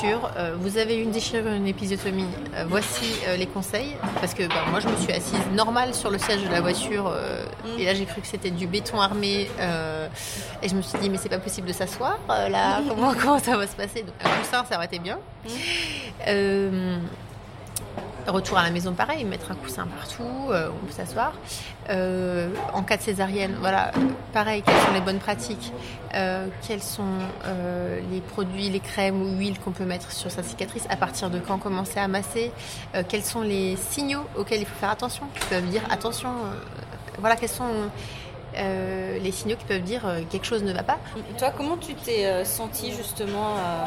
[0.00, 3.96] sur euh, vous avez eu une déchirure, une épisiotomie, euh, voici euh, les conseils.
[4.20, 7.06] Parce que bah, moi je me suis assise normal sur le siège de la voiture
[7.08, 7.78] euh, Mm.
[7.78, 9.46] et là j'ai cru que c'était du béton armé
[10.62, 13.54] et je me suis dit mais c'est pas possible de s'asseoir là, comment, comment ça
[13.56, 14.02] va se passer?
[14.02, 15.18] Donc un coussin ça aurait été bien.
[18.26, 21.32] Retour à la maison, pareil, mettre un coussin partout, euh, on peut s'asseoir.
[21.88, 23.90] Euh, en cas de césarienne, voilà,
[24.32, 25.72] pareil, quelles sont les bonnes pratiques
[26.14, 27.02] euh, Quels sont
[27.46, 31.30] euh, les produits, les crèmes ou huiles qu'on peut mettre sur sa cicatrice À partir
[31.30, 32.52] de quand commencer à masser
[33.08, 36.30] Quels sont les signaux auxquels il faut faire attention Qui peuvent dire attention,
[37.18, 37.90] voilà, quels sont
[38.56, 40.98] euh, les signaux qui peuvent dire euh, quelque chose ne va pas.
[41.38, 43.84] Toi, comment tu t'es euh, sentie justement euh,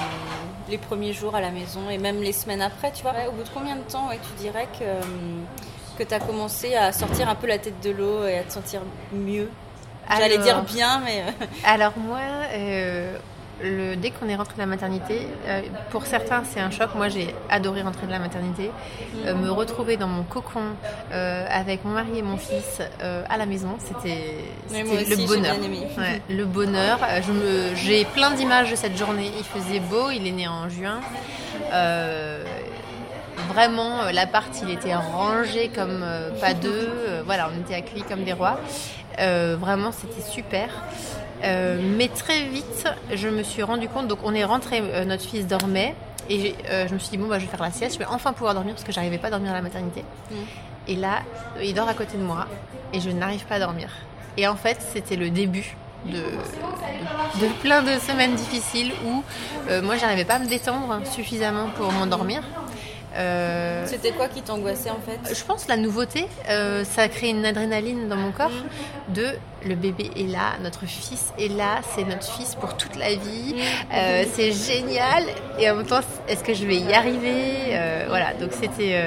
[0.69, 3.12] les premiers jours à la maison et même les semaines après, tu vois?
[3.13, 5.02] Ouais, Au bout de combien de temps ouais, tu dirais que, euh,
[5.97, 8.54] que tu as commencé à sortir un peu la tête de l'eau et à te
[8.54, 9.49] sentir mieux?
[10.10, 11.23] J'allais Alors- dire bien, mais...
[11.65, 12.19] Alors moi,
[12.54, 13.17] euh,
[13.63, 16.89] le, dès qu'on est rentré de la maternité, euh, pour certains c'est un choc.
[16.95, 18.69] Moi j'ai adoré rentrer de la maternité,
[19.26, 20.60] Euh, me retrouver dans mon cocon
[21.13, 22.82] euh, avec mon mari et mon fils
[23.30, 24.36] à la maison, c'était
[24.69, 25.56] le bonheur.
[25.97, 26.99] Ouais, le bonheur.
[27.76, 29.32] J'ai plein d'images de cette journée.
[29.38, 30.99] Il faisait beau, il est né en juin.
[33.54, 36.06] Vraiment, l'appart, il était rangé comme
[36.41, 36.89] pas deux.
[37.26, 38.60] Voilà, on était accueillis comme des rois.
[39.17, 40.69] Vraiment, c'était super.
[41.43, 44.08] Euh, mais très vite, je me suis rendu compte.
[44.08, 45.95] Donc, on est rentré, euh, notre fils dormait.
[46.29, 47.95] Et euh, je me suis dit, bon, bah, je vais faire la sieste.
[47.95, 50.03] Je vais enfin pouvoir dormir parce que j'arrivais pas à dormir à la maternité.
[50.32, 50.36] Mm.
[50.88, 51.19] Et là,
[51.62, 52.47] il dort à côté de moi.
[52.93, 53.89] Et je n'arrive pas à dormir.
[54.38, 55.75] Et en fait, c'était le début
[56.06, 59.23] de, plein de semaines difficiles où
[59.84, 62.41] moi, j'arrivais pas à me détendre suffisamment pour m'endormir.
[63.15, 67.30] Euh, C'était quoi qui t'angoissait en fait je pense la nouveauté, euh, ça a créé
[67.30, 68.49] une adrénaline dans mon corps
[69.10, 69.28] de
[69.65, 73.56] le bébé est là, notre fils est là, c'est notre fils pour toute la vie,
[73.93, 75.23] euh, c'est génial
[75.60, 78.99] et en même temps est-ce que je vais y arriver Euh, Voilà, donc c'était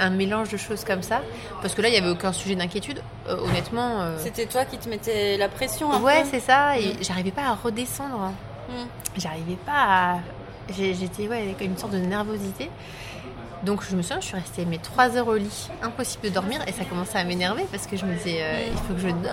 [0.00, 1.20] un mélange de choses comme ça
[1.60, 4.02] parce que là il n'y avait aucun sujet d'inquiétude, euh, honnêtement.
[4.02, 7.42] euh, C'était toi qui te mettais la pression un ouais, c'est ça et j'arrivais pas
[7.42, 8.32] à redescendre.
[8.68, 8.72] Mm.
[9.16, 10.18] J'arrivais pas à.
[10.70, 12.70] J'étais ouais, avec une sorte de nervosité.
[13.64, 16.60] Donc je me souviens, je suis restée mes 3 heures au lit, impossible de dormir,
[16.68, 19.08] et ça commençait à m'énerver parce que je me disais, euh, il faut que je
[19.08, 19.24] dorme.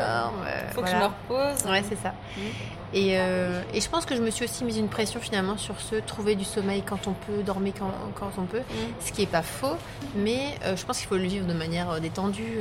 [0.48, 1.64] euh, Faut que je me repose.
[1.70, 2.10] Ouais, c'est ça.
[2.36, 2.42] Mm.
[2.96, 5.80] Et, euh, et je pense que je me suis aussi mise une pression finalement sur
[5.80, 8.74] ce trouver du sommeil quand on peut, dormir quand, quand on peut, Mm.
[9.06, 9.76] ce qui est pas faux,
[10.16, 12.58] mais je pense qu'il faut le vivre de manière détendue,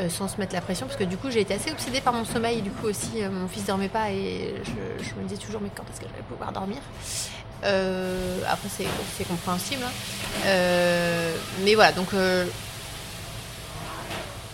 [0.00, 0.08] Mm.
[0.08, 2.24] sans se mettre la pression, parce que du coup j'ai été assez obsédée par mon
[2.24, 5.70] sommeil, du coup aussi mon fils dormait pas et je, je me disais toujours mais
[5.72, 6.78] quand est-ce que je vais pouvoir dormir?
[7.64, 9.92] Euh, Après c'est compréhensible, hein.
[10.46, 12.46] Euh, mais voilà donc euh,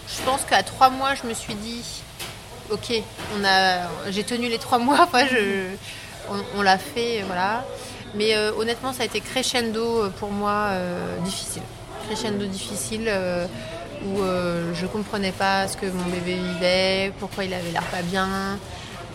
[0.08, 2.02] je pense qu'à trois mois je me suis dit
[2.70, 2.94] ok
[3.38, 5.66] on a j'ai tenu les trois mois, après je
[6.30, 7.64] on, on l'a fait voilà,
[8.16, 10.70] mais honnêtement ça a été crescendo pour moi
[11.24, 11.62] difficile,
[12.06, 13.08] crescendo difficile.
[14.04, 14.18] où
[14.74, 18.58] je comprenais pas ce que mon bébé vivait, pourquoi il avait l'air pas bien.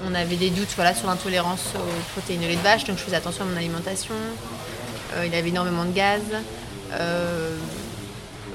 [0.05, 3.03] On avait des doutes voilà, sur l'intolérance aux protéines de lait de vache, donc je
[3.03, 4.15] faisais attention à mon alimentation.
[5.15, 6.21] Euh, il avait énormément de gaz.
[6.93, 7.55] Euh,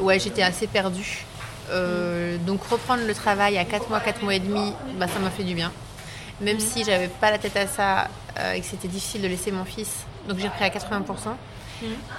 [0.00, 1.24] ouais, j'étais assez perdue.
[1.70, 5.30] Euh, donc reprendre le travail à 4 mois, 4 mois et demi, bah, ça m'a
[5.30, 5.72] fait du bien.
[6.40, 8.09] Même si j'avais pas la tête à ça
[8.54, 11.02] et que c'était difficile de laisser mon fils, donc j'ai repris à 80%.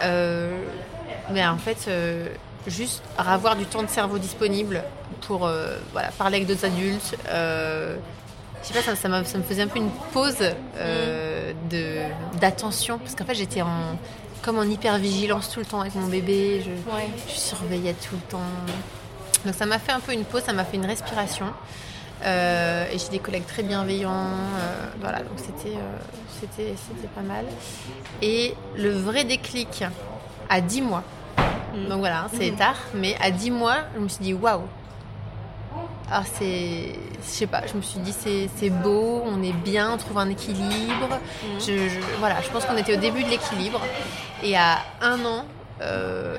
[0.04, 0.60] Euh,
[1.32, 1.88] mais en fait,
[2.68, 4.84] juste avoir du temps de cerveau disponible
[5.22, 7.16] pour euh, voilà, parler avec d'autres adultes.
[7.30, 7.96] Euh,
[8.68, 10.38] je sais pas, ça, ça, m'a- ça me faisait un peu une pause
[10.78, 13.98] euh, de- d'attention parce qu'en fait j'étais en
[14.44, 16.62] comme en hyper vigilance tout le temps avec mon bébé.
[16.64, 17.08] Je, Ouais.
[17.28, 18.40] je surveillais tout le temps.
[19.46, 21.48] Donc ça m'a fait un peu une pause, ça m'a fait une respiration.
[22.24, 24.10] Euh, et j'ai des collègues très bienveillants.
[24.12, 25.98] euh, voilà, donc c'était, euh,
[26.40, 27.46] c'était, c'était pas mal.
[28.22, 29.84] Et le vrai déclic
[30.50, 31.04] à 10 mois.
[31.76, 31.90] Mm.
[31.90, 34.62] Donc voilà, hein, c'est tard, mais à 10 mois, je me suis dit waouh.
[36.10, 39.92] Alors c'est, je sais pas, je me suis dit c'est, c'est beau, on est bien,
[39.94, 41.20] on trouve un équilibre.
[41.60, 43.82] Je, je- voilà, je pense qu'on était au début de l'équilibre.
[44.42, 45.46] Et à un an,
[45.82, 46.38] euh,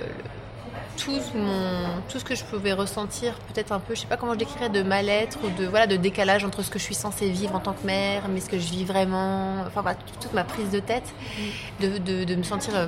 [1.04, 4.32] tout, mon, tout ce que je pouvais ressentir, peut-être un peu, je sais pas comment
[4.34, 7.28] je décrirais, de mal-être ou de, voilà, de décalage entre ce que je suis censée
[7.30, 9.82] vivre en tant que mère, mais ce que je vis vraiment, enfin
[10.20, 11.14] toute ma prise de tête,
[11.80, 12.86] de, de- de me sentir euh,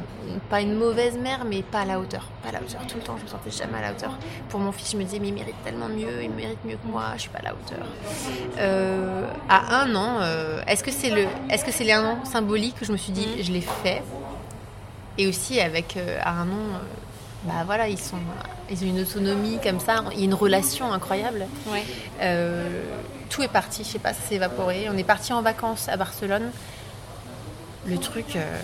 [0.51, 2.29] pas une mauvaise mère, mais pas à la hauteur.
[2.43, 2.81] Pas à la hauteur.
[2.89, 4.19] Tout le temps, je me sentais jamais à la hauteur.
[4.49, 6.87] Pour mon fils, je me disais, mais il mérite tellement mieux, il mérite mieux que
[6.87, 7.87] moi, je suis pas à la hauteur.
[8.59, 12.25] Euh, à un an, euh, est-ce que c'est le, est-ce que c'est les un an
[12.25, 14.03] symbolique où je me suis dit, je l'ai fait?
[15.19, 16.79] Et aussi avec euh, à un an, euh,
[17.45, 18.19] bah voilà, ils sont,
[18.71, 21.47] ils ont une autonomie comme ça, il y a une relation incroyable.
[21.67, 21.85] Ouais.
[22.21, 22.83] Euh,
[23.31, 24.89] tout est parti, je sais pas, ça s'est évaporé.
[24.91, 26.51] On est parti en vacances à Barcelone.
[27.87, 28.61] Le truc, euh,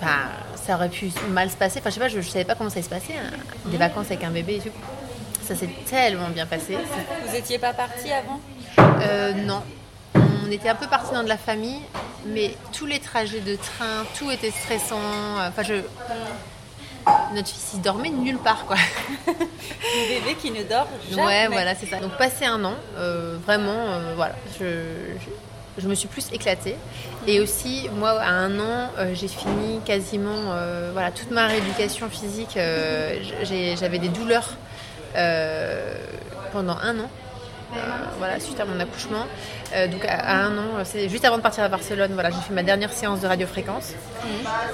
[0.00, 0.08] bah,
[0.56, 1.80] ça aurait pu mal se passer.
[1.80, 3.14] Enfin, je sais pas, je, je savais pas comment ça allait se passer.
[3.14, 3.36] hein.
[3.66, 4.74] Des vacances avec un bébé et tout.
[5.44, 6.78] Ça s'est tellement bien passé.
[7.26, 8.40] Vous étiez pas parti avant?
[9.02, 9.62] Euh, non.
[10.14, 11.80] On était un peu partis dans de la famille,
[12.26, 14.98] mais tous les trajets de train, tout était stressant.
[15.46, 15.74] Enfin, je.
[17.34, 18.76] Notre fils, il dormait nulle part, quoi.
[19.26, 21.22] Le bébé qui ne dort jamais.
[21.22, 21.98] Ouais, voilà, c'est ça.
[21.98, 24.64] Donc passé un an, euh, vraiment, euh, voilà, je,
[25.76, 26.76] je, je me suis plus éclatée.
[27.26, 30.54] Et aussi, moi, à un an, euh, j'ai fini quasiment,
[30.92, 32.56] voilà, toute ma rééducation physique.
[32.56, 34.50] j'ai- J'avais des douleurs
[36.52, 37.10] pendant un an.
[37.76, 37.80] Euh,
[38.18, 39.26] voilà, suite à mon accouchement.
[39.74, 42.40] Euh, donc à, à un an, c'est juste avant de partir à Barcelone, voilà, j'ai
[42.40, 43.92] fait ma dernière séance de radiofréquence.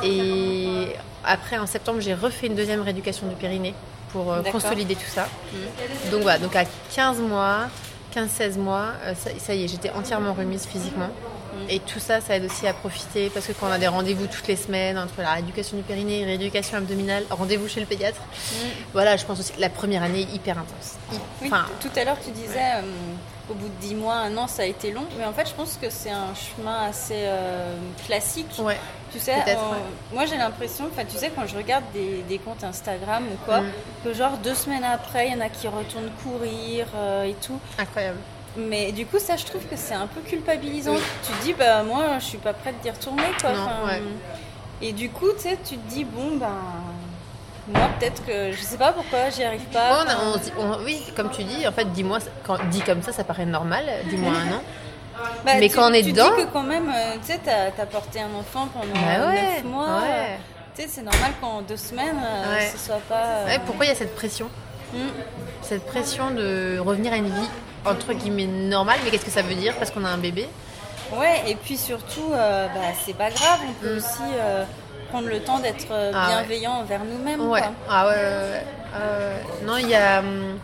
[0.03, 0.89] Et
[1.25, 3.75] après, en septembre, j'ai refait une deuxième rééducation du périnée
[4.13, 5.29] pour euh, consolider tout ça.
[6.11, 7.69] Donc voilà, donc à 15 mois,
[8.15, 11.11] 15-16 mois, ça, ça y est, j'étais entièrement remise physiquement.
[11.69, 14.27] Et tout ça, ça aide aussi à profiter parce que quand on a des rendez-vous
[14.27, 18.21] toutes les semaines entre la rééducation du périnée, rééducation abdominale, rendez-vous chez le pédiatre,
[18.93, 20.95] voilà, je pense aussi que la première année est hyper intense.
[21.13, 22.83] Hy- Oui, Enfin, tout à l'heure, tu disais, euh,
[23.51, 25.05] au bout de 10 mois, un an, ça a été long.
[25.19, 28.55] Mais en fait, je pense que c'est un chemin assez euh, classique.
[28.59, 28.77] ouais.
[29.13, 29.57] Tu sais, ouais.
[30.13, 33.61] moi j'ai l'impression, enfin tu sais, quand je regarde des, des comptes Instagram ou quoi,
[33.61, 33.71] Mm.
[34.05, 37.59] que genre deux semaines après, il y en a qui retournent courir euh, et tout.
[37.79, 38.19] Incroyable.
[38.57, 40.95] Mais du coup, ça, je trouve que c'est un peu culpabilisant.
[41.27, 43.53] Tu te dis, bah moi, je suis pas prête d'y retourner, quoi.
[43.53, 44.03] Non, Enfin, ouais.
[44.83, 46.49] Et du coup, tu sais, tu te dis, bon, ben.
[47.69, 48.53] Moi, peut-être que.
[48.53, 50.05] Je sais pas pourquoi j'y arrive pas.
[50.05, 50.17] On a-
[50.61, 53.45] on on- oui, comme tu dis, en fait, dis-moi, quand dit comme ça, ça paraît
[53.47, 54.63] normal, dis-moi un an.
[55.45, 57.41] bah, mais tu- quand on est tu dedans- dis que quand même, euh, tu sais,
[57.45, 60.01] t'as as porté un enfant pendant Bah ouais, 9 mois.
[60.01, 60.39] ouais.
[60.77, 62.71] Tu sais, c'est normal qu'en deux semaines, euh, Ouais.
[62.71, 63.25] ce soit pas.
[63.49, 64.49] euh, pourquoi il y a cette pression?
[64.93, 64.99] Mm.
[65.63, 67.49] Cette pression de revenir à une vie
[67.85, 70.47] entre guillemets normale, mais qu'est-ce que ça veut dire parce qu'on a un bébé?
[71.13, 73.99] Ouais, et puis surtout, euh, bah, c'est pas grave, on peut Mm.
[73.99, 74.65] aussi euh,
[75.11, 76.35] prendre le temps d'être euh, Ah ouais.
[76.35, 77.49] bienveillant envers nous-mêmes.
[77.49, 77.61] Ouais.
[77.61, 77.73] quoi.
[77.89, 78.15] Ah ouais.
[78.17, 80.59] Euh, non, il y a hum,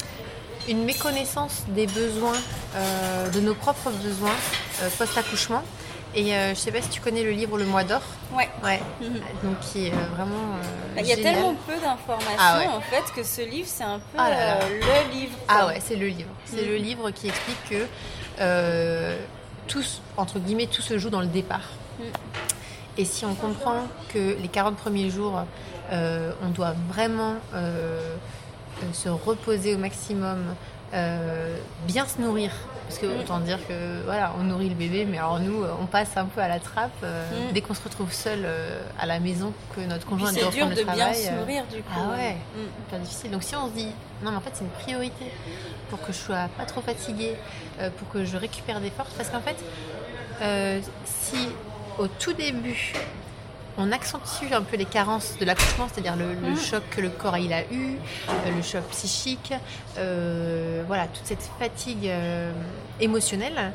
[0.68, 2.32] une méconnaissance des besoins,
[3.34, 4.34] de nos propres besoins
[4.98, 5.62] post-accouchement.
[6.14, 8.02] Et euh, je sais pas si tu connais le livre Le Mois d'Or.
[8.34, 8.48] Ouais.
[8.62, 8.80] Ouais.
[9.00, 9.20] Mhm.
[9.42, 10.34] Donc qui est euh, vraiment.
[10.56, 11.34] euh, Bah, Il y a génial.
[11.34, 12.66] tellement peu d'informations Ah ouais.
[12.68, 14.54] en fait que ce livre c'est un peu Ah là là.
[14.64, 15.36] euh, le livre.
[15.46, 15.56] quoi.
[15.60, 16.28] Ah ouais, c'est le livre.
[16.44, 16.68] C'est Mm.
[16.68, 17.86] le livre qui explique que
[19.68, 21.68] tout, se- entre guillemets, tout se joue dans le départ.
[21.98, 22.02] Mm.
[22.98, 25.40] Et si on comprend que les 40 premiers jours,
[25.90, 27.36] on doit vraiment
[28.92, 30.54] se reposer au maximum,
[30.94, 32.50] euh, bien se nourrir.
[32.88, 33.20] Parce que Mm.
[33.20, 36.26] autant dire que voilà, on nourrit le bébé, mais alors nous, euh, on passe un
[36.26, 37.52] peu à la trappe euh, Mm.
[37.54, 40.66] dès qu'on se retrouve seul euh, à la maison, que notre conjoint c'est doit dur
[40.66, 41.14] reprendre de le bien travail.
[41.22, 41.90] se euh, nourrir du coup.
[41.96, 42.36] ah ouais.
[42.54, 42.60] Mm.
[42.86, 43.30] hyper difficile.
[43.30, 43.88] Donc si on se dit
[44.22, 45.24] non mais en fait c'est une priorité
[45.88, 47.36] pour que je sois pas trop fatiguée,
[47.98, 49.56] pour que je récupère des forces, parce qu'en fait
[51.06, 51.48] si
[51.98, 52.92] au tout début
[53.78, 56.56] on accentue un peu les carences de l'accouchement, c'est-à-dire le, le Mhm.
[56.58, 57.96] choc que le corps il a eu,
[58.28, 59.52] euh, le choc psychique,
[59.98, 62.52] euh, voilà toute cette fatigue euh,
[63.00, 63.72] émotionnelle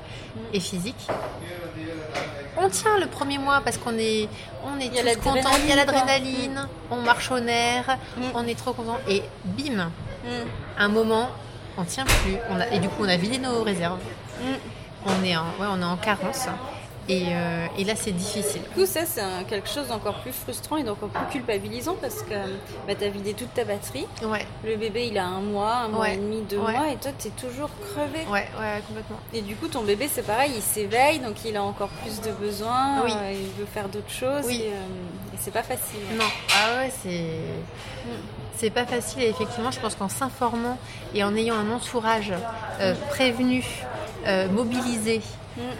[0.53, 1.07] et physique.
[2.59, 4.27] On tient le premier mois parce qu'on est,
[4.65, 8.21] on est tous contents, il y a l'adrénaline, l'adrénaline, on marche au nerf, Mm.
[8.33, 9.89] on est trop content et bim,
[10.23, 10.29] Mm.
[10.79, 11.29] un moment,
[11.77, 12.35] on tient plus.
[12.49, 13.99] On a, et du coup, on a vidé nos réserves.
[14.41, 14.53] Mm.
[15.05, 16.47] On est en, ouais, on est en carence.
[17.09, 18.61] Euh, et, là, c'est difficile.
[18.61, 22.33] Du coup, ça, c'est quelque chose d'encore plus frustrant et d'encore plus culpabilisant parce que
[22.87, 24.05] bah, tu as vidé toute ta batterie.
[24.23, 24.45] Ouais.
[24.65, 27.29] Le bébé, il a un mois, un mois et demi, deux mois, et toi, tu
[27.29, 28.19] es toujours crevé.
[28.29, 29.19] Ouais, ouais, complètement.
[29.33, 32.31] Et du coup, ton bébé, c'est pareil, il s'éveille, donc il a encore plus de
[32.31, 33.13] besoins, oui.
[33.15, 34.45] Euh, il veut faire d'autres choses.
[34.45, 34.63] Oui.
[34.65, 35.99] Et, euh, et c'est pas facile.
[36.17, 37.39] Non, ah ouais, c'est.
[38.59, 40.79] C'est pas facile et effectivement, je pense qu'en s'informant
[41.13, 42.33] et en ayant un entourage
[43.11, 43.63] prévenu,
[44.51, 45.21] mobilisé,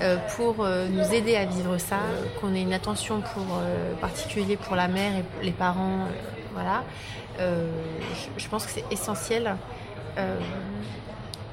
[0.02, 2.00] euh, pour euh, nous aider à vivre ça,
[2.40, 6.08] qu'on ait une attention pour, euh, particulier pour la mère et les parents.
[6.54, 6.84] voilà.
[7.40, 9.56] Je, pense que c'est essentiel.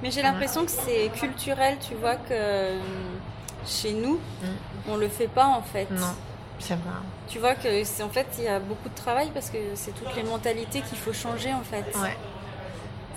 [0.02, 2.78] Mais j'ai l'impression que c'est culturel, tu vois, que
[3.66, 4.46] chez nous, mm.
[4.90, 5.90] on le fait pas en fait.
[5.90, 6.14] Non.
[6.58, 6.90] C'est vrai.
[7.28, 9.92] Tu vois que c'est en fait il y a beaucoup de travail parce que c'est
[9.92, 11.84] toutes les mentalités qu'il faut changer en fait.
[11.98, 12.16] Ouais.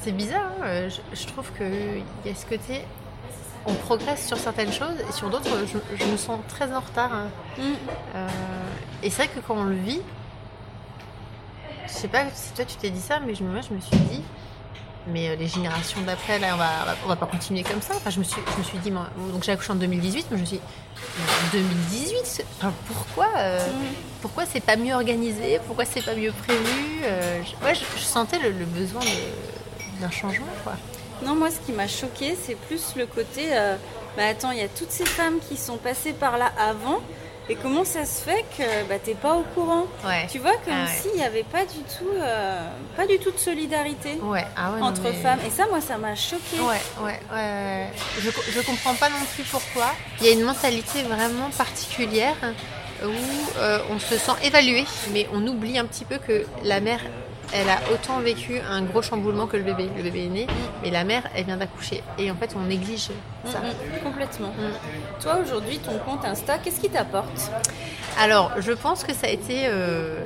[0.01, 2.83] C'est bizarre, hein, je, je, trouve qu'il y a ce côté
[3.67, 5.49] on progresse sur certaines choses et sur d'autres,
[5.99, 7.13] je, me sens très en retard.
[7.13, 7.27] Hein.
[7.57, 7.61] Mm.
[8.15, 8.27] Euh,
[9.03, 10.01] et c'est vrai que quand on le vit,
[11.85, 13.97] je sais pas si toi tu t'es dit ça, mais je, moi je me suis
[13.97, 14.21] dit,
[15.07, 17.93] mais euh, les générations d'après, là, on va, on va, pas continuer comme ça.
[17.95, 20.41] Enfin, je me suis, je me suis dit, donc j'ai accouché en 2018, mais je
[20.41, 20.63] me suis dit,
[21.51, 22.45] 2018,
[22.87, 23.93] pourquoi, euh, mm.
[24.21, 27.03] pourquoi c'est pas mieux organisé, pourquoi c'est pas mieux prévu
[27.43, 29.01] je, je, sentais le, le besoin
[29.99, 30.73] d'un changement, quoi.
[31.23, 33.47] Non, moi, ce qui m'a choqué, c'est plus le côté.
[33.51, 33.75] Euh,
[34.15, 36.99] bah attends, il y a toutes ces femmes qui sont passées par là avant.
[37.49, 39.85] Et comment ça se fait que bah, t'es pas au courant
[40.29, 42.59] Tu vois comme ah s'il n'y avait pas du tout, euh,
[42.97, 44.19] pas du tout de solidarité
[44.57, 45.39] ah entre femmes.
[45.47, 46.59] Et ça, moi, ça m'a choqué.
[46.59, 47.87] Ouais, ouais, ouais.
[48.19, 49.93] Je, je comprends pas non plus pourquoi.
[50.19, 52.35] Il y a une mentalité vraiment particulière
[53.03, 57.01] où euh, on se sent évalué, mais on oublie un petit peu que la mère
[57.53, 59.89] elle a autant vécu un gros chamboulement que le bébé.
[59.95, 60.47] Le bébé est né,
[60.83, 62.03] mais la mère, elle vient d'accoucher.
[62.17, 63.09] Et en fait, on néglige
[63.45, 63.59] ça.
[63.59, 64.49] Mm, mm, complètement.
[64.49, 65.21] Mm.
[65.21, 67.51] Toi, aujourd'hui, ton compte Insta, qu'est-ce qui t'apporte?
[68.19, 69.63] Alors, je pense que ça a été.
[69.65, 70.23] Euh,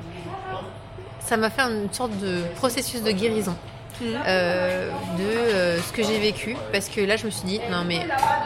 [1.19, 3.55] ça m'a fait une sorte de processus de guérison.
[4.03, 7.83] Euh, de euh, ce que j'ai vécu parce que là je me suis dit non
[7.85, 7.99] mais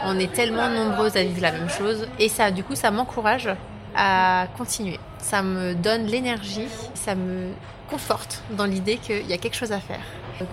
[0.04, 3.48] on est tellement nombreuses à vivre la même chose et ça du coup ça m'encourage
[3.96, 7.52] à continuer ça me donne l'énergie ça me
[7.86, 10.00] conforte dans l'idée qu'il y a quelque chose à faire.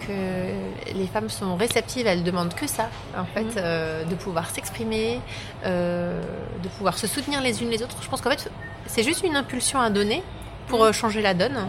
[0.07, 3.53] Que les femmes sont réceptives, elles demandent que ça, en fait, mhm.
[3.57, 5.19] euh, de pouvoir s'exprimer,
[5.65, 6.21] euh,
[6.61, 7.97] de pouvoir se soutenir les unes les autres.
[8.01, 8.49] Je pense qu'en fait,
[8.87, 10.23] c'est juste une impulsion à donner
[10.67, 10.85] pour mhm.
[10.85, 11.67] euh, changer la donne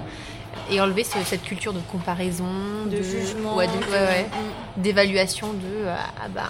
[0.70, 2.44] et enlever cette culture de comparaison,
[2.86, 3.58] de, jugement,
[4.76, 6.42] d'évaluation de, ah, bah,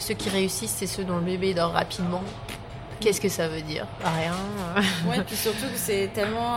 [0.00, 2.24] ceux qui réussissent, c'est ceux dont le bébé dort rapidement.
[2.98, 3.86] Qu'est-ce que ça veut dire?
[4.02, 4.34] Rien.
[5.08, 6.56] Ouais, puis surtout que c'est tellement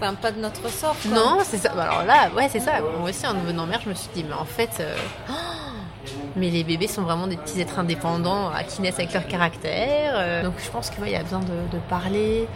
[0.00, 0.96] Enfin, pas de notre sort.
[1.08, 1.72] Non, c'est ça.
[1.74, 2.80] Bah, alors là, ouais, c'est ça.
[2.80, 4.96] Moi aussi, en devenant mère, je me suis dit, mais en fait, euh,
[6.36, 10.14] mais les bébés sont vraiment des petits êtres indépendants euh, qui naissent avec leur caractère.
[10.16, 10.42] Euh.
[10.44, 12.46] donc, je pense qu'il y a besoin de, parler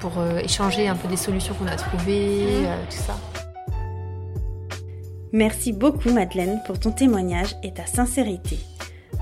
[0.00, 2.90] pour échanger un peu des solutions qu'on a trouvées, mmh.
[2.90, 3.16] tout ça.
[5.32, 8.58] Merci beaucoup, Madeleine, pour ton témoignage et ta sincérité.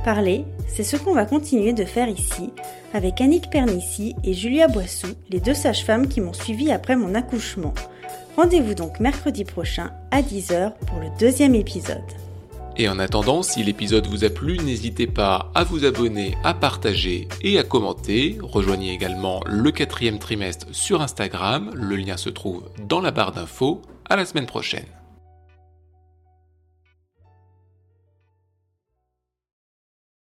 [0.05, 2.51] Parler, c'est ce qu'on va continuer de faire ici
[2.95, 7.75] avec Annick Pernici et Julia Boissou, les deux sages-femmes qui m'ont suivi après mon accouchement.
[8.37, 11.99] Rendez-vous donc mercredi prochain à 10h pour le deuxième épisode.
[12.79, 17.29] Et en attendant, si l'épisode vous a plu, n'hésitez pas à vous abonner, à partager
[17.43, 18.39] et à commenter.
[18.41, 23.83] Rejoignez également le quatrième trimestre sur Instagram, le lien se trouve dans la barre d'infos.
[24.09, 24.87] À la semaine prochaine.